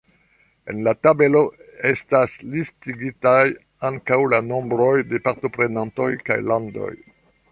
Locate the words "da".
5.11-5.23